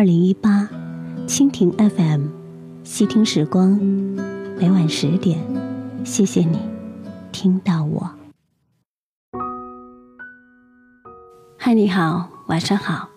[0.00, 0.66] 二零一八，
[1.26, 2.22] 蜻蜓 FM，
[2.84, 3.78] 细听时光，
[4.58, 5.38] 每晚十点，
[6.04, 6.58] 谢谢你
[7.30, 8.10] 听到我。
[11.58, 13.10] 嗨，你好，晚上好，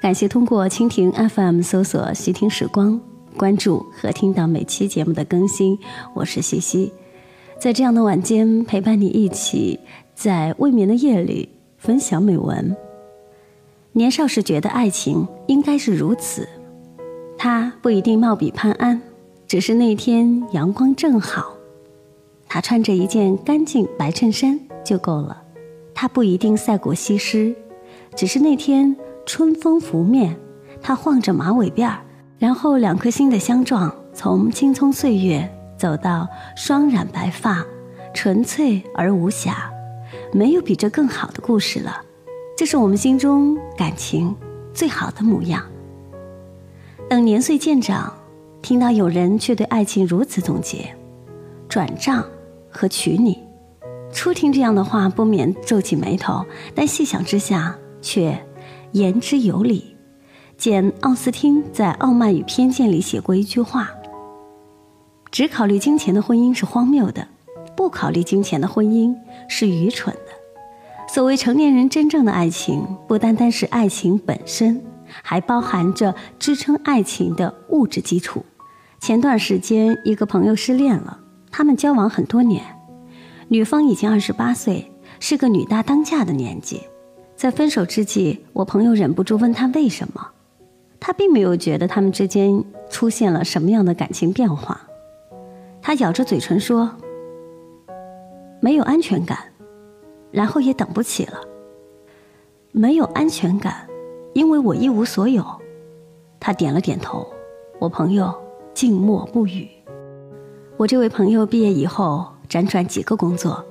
[0.00, 3.00] 感谢通过蜻蜓 FM 搜索“细听时光”，
[3.36, 5.76] 关注和听到每期节目的更新。
[6.14, 6.92] 我是西西，
[7.58, 9.80] 在这样的晚间陪伴你一起，
[10.14, 11.48] 在未眠的夜里
[11.78, 12.76] 分享美文。
[13.94, 16.48] 年少时觉得爱情应该是如此，
[17.36, 19.00] 他不一定貌比潘安，
[19.46, 21.54] 只是那天阳光正好，
[22.48, 25.42] 他穿着一件干净白衬衫就够了。
[25.94, 27.54] 他不一定赛过西施，
[28.16, 30.34] 只是那天春风拂面，
[30.80, 32.00] 他晃着马尾辫儿，
[32.38, 35.46] 然后两颗心的相撞，从青葱岁月
[35.76, 37.62] 走到双染白发，
[38.14, 39.70] 纯粹而无瑕，
[40.32, 42.00] 没有比这更好的故事了。
[42.56, 44.34] 这是我们心中感情
[44.72, 45.62] 最好的模样。
[47.08, 48.12] 等年岁渐长，
[48.60, 50.94] 听到有人却对爱情如此总结：
[51.68, 52.24] 转账
[52.70, 53.38] 和娶你。
[54.12, 56.44] 初听这样的话，不免皱起眉头，
[56.74, 58.38] 但细想之下，却
[58.92, 59.96] 言之有理。
[60.56, 63.90] 简·奥斯汀在《傲慢与偏见》里写过一句话
[65.32, 67.26] ：“只考虑金钱的婚姻是荒谬的，
[67.76, 69.14] 不考虑金钱的婚姻
[69.48, 70.31] 是愚蠢的。”
[71.12, 74.82] 所谓成年人真正的爱情，不单单是爱情本身，
[75.22, 78.42] 还包含着支撑爱情的物质基础。
[78.98, 81.18] 前段时间，一个朋友失恋了，
[81.50, 82.64] 他们交往很多年，
[83.48, 84.90] 女方已经二十八岁，
[85.20, 86.80] 是个女大当嫁的年纪。
[87.36, 90.26] 在分手之际，我朋友忍不住问他为什么，
[90.98, 94.80] 他并没有觉得他们之间出现了什么样的感情变化，
[95.82, 96.90] 他咬着嘴唇说
[98.62, 99.38] ：“没有安全感。”
[100.32, 101.38] 然后也等不起了，
[102.72, 103.86] 没有安全感，
[104.32, 105.44] 因为我一无所有。
[106.40, 107.24] 他点了点头，
[107.78, 108.34] 我朋友
[108.74, 109.68] 静默不语。
[110.78, 113.64] 我这位朋友毕业以后辗转几个工作，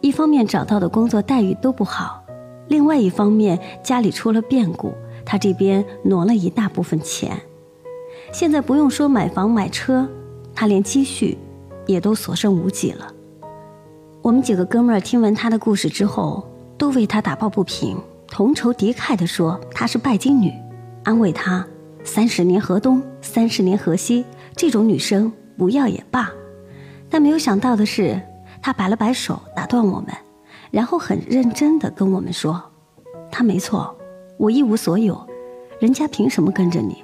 [0.00, 2.22] 一方面找到的工作待遇都不好，
[2.68, 4.92] 另外一方面家里出了变故，
[5.24, 7.40] 他这边挪了一大部分钱。
[8.32, 10.06] 现在不用说买房买车，
[10.52, 11.38] 他连积蓄
[11.86, 13.14] 也都所剩无几了。
[14.26, 16.44] 我们几个哥们儿听闻他的故事之后，
[16.76, 20.52] 都为他打抱不平，同仇敌忾地说她是拜金女，
[21.04, 21.64] 安慰他
[22.02, 24.24] 三十年河东，三十年河西，
[24.56, 26.28] 这种女生不要也罢。
[27.08, 28.20] 但没有想到的是，
[28.60, 30.08] 他摆了摆手打断我们，
[30.72, 32.60] 然后很认真地跟我们说
[33.30, 33.96] ：“他没错，
[34.38, 35.24] 我一无所有，
[35.78, 37.00] 人家凭什么跟着你？”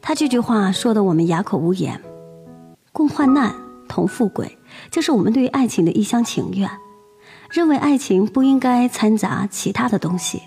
[0.00, 2.00] 他这句话说得我们哑口无言，
[2.92, 3.52] 共患难。
[3.90, 4.56] 同富贵，
[4.88, 6.70] 这是我们对于爱情的一厢情愿，
[7.50, 10.40] 认为爱情不应该掺杂其他的东西。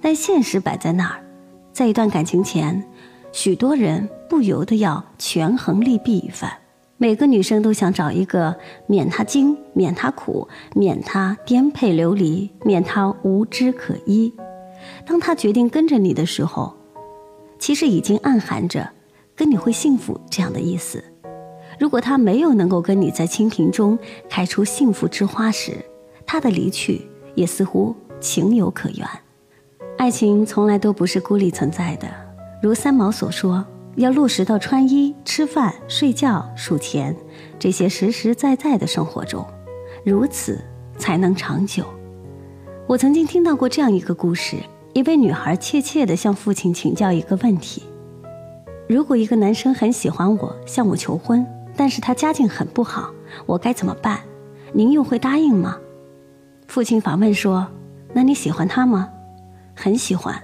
[0.00, 1.20] 但现实摆在那儿，
[1.72, 2.82] 在一段感情前，
[3.32, 6.50] 许多人不由得要权衡利弊一番。
[6.96, 8.56] 每个女生都想找一个
[8.86, 14.32] 免她惊、免她苦、免她颠沛流离、免她无枝可依。
[15.04, 16.72] 当她决定跟着你的时候，
[17.58, 18.88] 其实已经暗含着
[19.34, 21.02] 跟你会幸福这样的意思。
[21.78, 25.84] 如果他没有能够跟你在清贫中开出幸福之花时，
[26.26, 27.02] 他的离去
[27.34, 29.06] 也似乎情有可原。
[29.96, 32.08] 爱情从来都不是孤立存在的，
[32.62, 33.64] 如三毛所说，
[33.96, 37.14] 要落实到穿衣、吃饭、睡觉、数钱
[37.58, 39.44] 这些实实在在的生活中，
[40.04, 40.60] 如此
[40.98, 41.84] 才能长久。
[42.86, 44.56] 我曾经听到过这样一个故事：
[44.94, 47.82] 一位女孩怯怯地向父亲请教一个问题：
[48.88, 51.46] 如果一个男生很喜欢我，向我求婚。
[51.78, 53.12] 但是他家境很不好，
[53.46, 54.20] 我该怎么办？
[54.72, 55.78] 您又会答应吗？
[56.66, 57.68] 父亲反问说
[58.12, 59.08] ：“那你喜欢他吗？”
[59.76, 60.42] 很喜欢。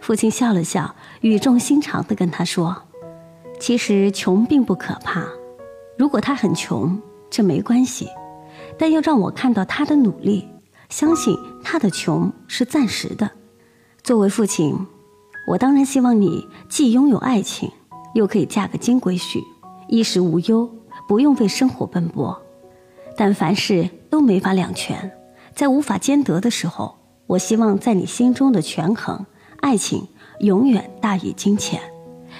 [0.00, 2.84] 父亲笑了笑，语重心长地跟他说
[3.58, 5.24] ：“其实穷并不可怕，
[5.98, 6.96] 如果他很穷，
[7.28, 8.08] 这没关系，
[8.78, 10.48] 但要让我看到他的努力，
[10.88, 13.28] 相信他的穷是暂时的。
[14.04, 14.86] 作为父亲，
[15.48, 17.68] 我当然希望你既拥有爱情，
[18.14, 19.42] 又可以嫁个金龟婿。”
[19.90, 20.70] 衣食无忧，
[21.08, 22.40] 不用为生活奔波，
[23.16, 25.10] 但凡事都没法两全，
[25.52, 26.94] 在无法兼得的时候，
[27.26, 29.26] 我希望在你心中的权衡，
[29.60, 30.06] 爱情
[30.38, 31.80] 永远大于金钱。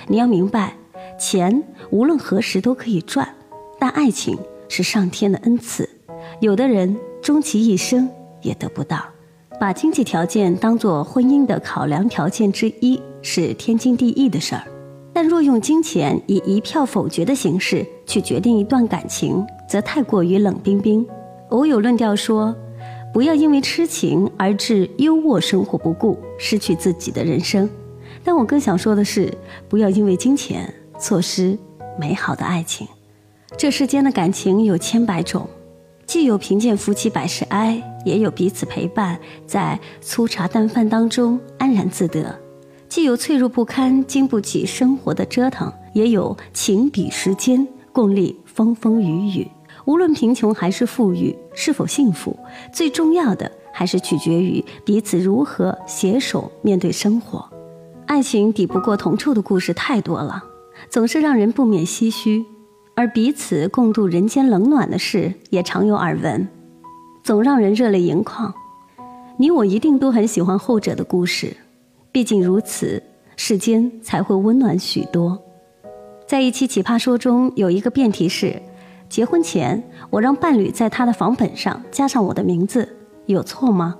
[0.06, 0.76] 你要明白，
[1.18, 1.60] 钱
[1.90, 3.28] 无论何时都可以赚，
[3.80, 4.38] 但爱情
[4.68, 5.90] 是上天的恩赐，
[6.38, 8.08] 有的人终其一生
[8.42, 9.04] 也得不到。
[9.58, 14.62] 把经济条件当做婚姻的考量条件之一是天经地义的事儿，
[15.12, 21.06] 但若用金钱以一票否决的形式去决定一段感情，则太过于冷冰冰。
[21.50, 22.54] 偶有论调说，
[23.12, 27.68] 不要因为痴情而置优渥生活不顾，失去自己的人生。
[28.22, 29.32] 但我更想说的是，
[29.68, 31.58] 不要因为金钱错失
[31.98, 32.86] 美好的爱情。
[33.56, 35.48] 这世间的感情有千百种。
[36.06, 39.16] 既有贫贱夫妻百事哀，也有彼此陪伴
[39.46, 42.34] 在粗茶淡饭当中安然自得；
[42.90, 49.48] 既有脆弱不堪经不起生活的折腾，也有情比时间共历风风雨雨。
[49.84, 52.36] 无论贫穷还是富裕，是否幸福，
[52.72, 57.48] 最重要的还是取决于彼此如何携手面对生活。
[58.06, 60.42] 爱情抵不过铜臭的故事太多了，
[60.88, 62.44] 总是让人不免唏嘘。
[62.96, 66.48] 而彼此共度人间冷暖的事也常有耳闻，
[67.22, 68.52] 总让人热泪盈眶。
[69.38, 71.56] 你我一定都很喜欢后者的故事，
[72.12, 73.02] 毕竟如此，
[73.36, 75.40] 世间才会温暖许多。
[76.26, 78.60] 在一期奇葩说中，有一个辩题是：
[79.08, 82.88] 结婚前我让伴侣在他的房本上加上我的名字，
[83.26, 83.96] 有错吗？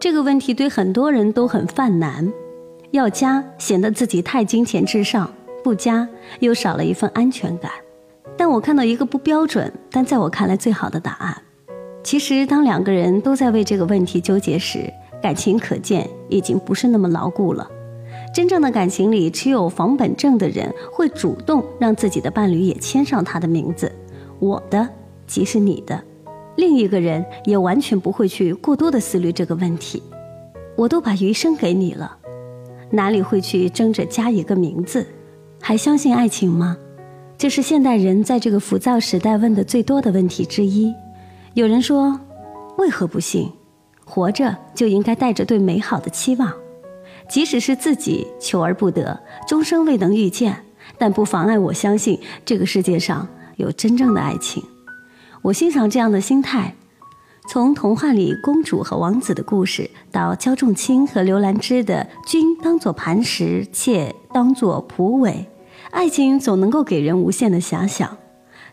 [0.00, 2.32] 这个问题对很多人都很犯难，
[2.90, 5.30] 要加显得自己太金钱至上，
[5.62, 6.08] 不加
[6.40, 7.70] 又少了一份安全感。
[8.36, 11.36] 但我看到一个不标准，但在我看来最好的答案。
[12.04, 17.70] 其实，当两个人都在为这个问题纠结时，感情可见已经不是那么牢固了。
[18.34, 23.90] 真正的感情里，持有房本证的人会主动让自己的伴侣也签上他的名字，
[24.38, 24.88] 我的
[25.26, 26.02] 即是你的。
[26.56, 30.02] 另一个人也完全不会去过多的思虑这个问题。
[30.76, 32.16] 我都把余生给你了，
[32.90, 35.06] 哪里会去争着加一个名字？
[35.60, 36.76] 还相信爱情吗？
[37.36, 40.92] 这是现代人在这个浮躁时代问的最多的问题之一。
[41.54, 42.20] 有人说
[42.78, 43.50] ：“为何不信？
[44.08, 46.52] 活着就应该带着对美好的期望，
[47.28, 50.64] 即使是自己求而不得，终生未能遇见，
[50.96, 54.62] 但不妨碍我相信这个世界上有真正的爱情。”
[55.42, 56.74] 我欣赏这样的心态。
[57.48, 65.46] 从童话里公主和王子的故事，到焦仲卿和刘兰芝的“君当作磐石，妾当作蒲苇”。
[65.90, 68.18] 爱情总能够给人无限的遐想，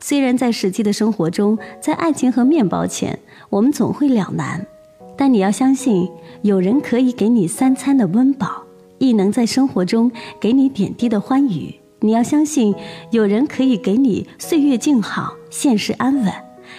[0.02, 3.18] 虽然在实际的生活中，在爱情和面包前，
[3.50, 4.68] 我们总会两难，
[5.18, 6.10] 但你要相信，
[6.42, 8.64] 有人可以给你三餐的温饱，
[8.98, 11.74] 亦能在生活中给你点滴的欢愉。
[12.02, 12.76] 你要相信，
[13.12, 16.32] 有人可以给你岁月静好、现实安稳，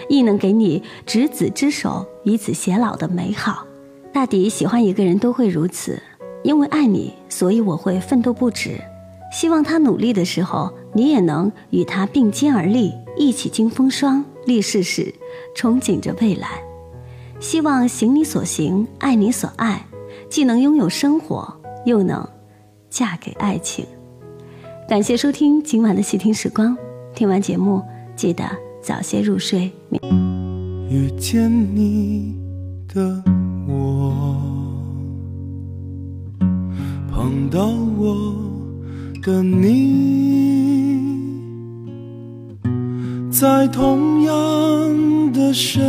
[0.08, 3.66] 亦能给你执子之手、与子偕老的美好。
[4.12, 6.00] 大抵喜欢一个人都会如此，
[6.44, 8.80] 因为爱你，所以我会奋斗不止。
[9.32, 15.12] 希望他努力的时候，你也能与他并肩而立，一起经风霜，历世事，
[15.56, 16.65] 憧憬着未来。
[17.40, 19.84] 希望行你所行，爱你所爱，
[20.28, 21.52] 既能拥有生活，
[21.84, 22.26] 又能
[22.90, 23.84] 嫁给爱情。
[24.88, 26.76] 感谢收听今晚的细听时光，
[27.14, 27.82] 听完节目
[28.14, 28.44] 记得
[28.82, 29.70] 早些入睡。
[30.88, 32.38] 遇见你
[32.92, 33.22] 的
[33.68, 34.36] 我，
[37.10, 37.66] 碰到
[37.98, 38.44] 我。
[39.26, 39.74] 的你，
[43.28, 45.82] 在同样的深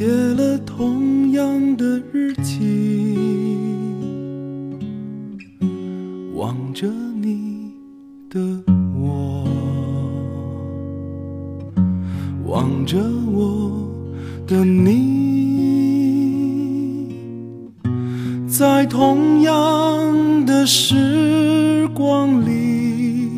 [0.00, 3.18] 写了同样的日记，
[6.34, 6.86] 望着
[7.20, 7.70] 你
[8.30, 8.40] 的
[8.98, 9.46] 我，
[12.46, 12.96] 望着
[13.30, 13.86] 我
[14.46, 14.96] 的你。
[18.48, 23.28] 在同样的时光里，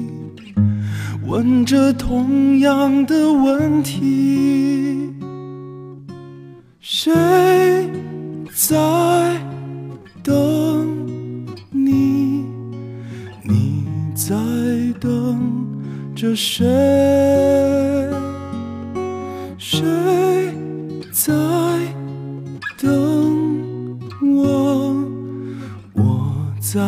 [1.26, 4.91] 问着同样的问题：
[6.84, 7.12] 谁
[8.52, 9.40] 在
[10.20, 11.06] 等
[11.70, 12.44] 你？
[13.44, 13.84] 你
[14.16, 14.34] 在
[14.98, 15.78] 等
[16.16, 16.66] 着谁？
[19.56, 19.80] 谁
[21.12, 21.32] 在
[22.76, 24.96] 等我？
[25.94, 26.34] 我？
[26.60, 26.80] 在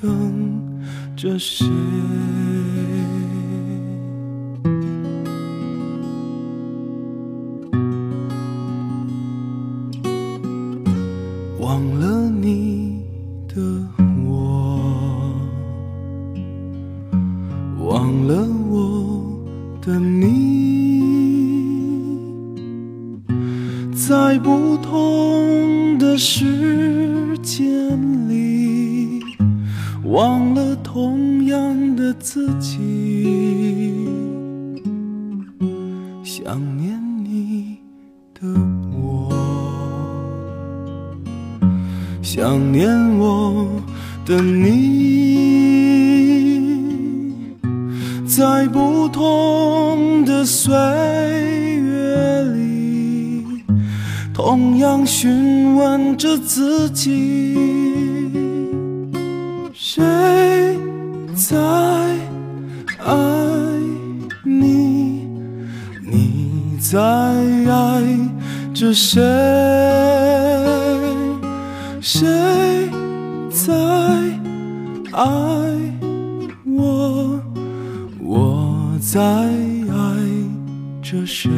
[0.00, 0.80] 等
[1.14, 1.66] 着谁？
[24.08, 27.60] 在不同的时间
[28.26, 29.22] 里。
[30.04, 34.08] 忘了同样的自己，
[36.24, 37.76] 想念你
[38.32, 38.48] 的
[38.98, 39.30] 我，
[42.22, 42.88] 想念
[43.18, 43.68] 我
[44.24, 45.68] 的你，
[48.24, 51.97] 在不同的岁月，
[54.50, 57.54] 同样询问着自己。
[59.74, 60.02] 谁
[61.34, 61.54] 在
[63.04, 63.14] 爱
[64.42, 65.28] 你？
[66.02, 68.02] 你在爱
[68.72, 69.20] 着谁？
[72.00, 72.26] 谁
[73.50, 73.74] 在
[75.12, 75.26] 爱
[76.64, 77.38] 我？
[78.18, 80.16] 我在爱
[81.02, 81.50] 着谁？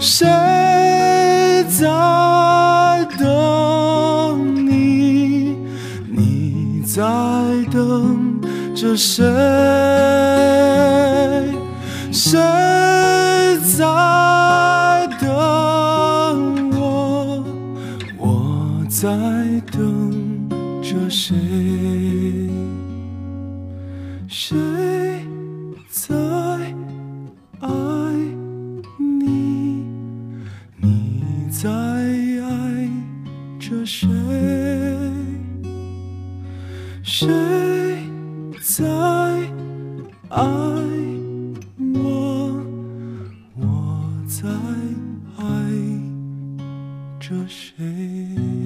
[0.00, 0.26] 谁
[1.68, 1.86] 在
[3.18, 5.54] 等你？
[6.08, 7.02] 你在
[7.70, 8.40] 等
[8.74, 9.22] 着谁？
[12.10, 12.40] 谁
[13.76, 13.84] 在
[15.20, 15.28] 等
[16.80, 17.44] 我？
[18.16, 19.06] 我在
[19.70, 20.48] 等
[20.82, 21.36] 着谁？
[24.26, 24.56] 谁
[25.90, 26.14] 在
[44.50, 45.46] 我在爱
[47.20, 48.59] 着谁？